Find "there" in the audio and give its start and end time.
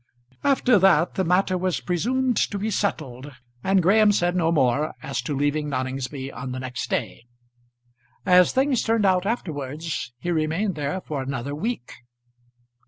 10.73-11.01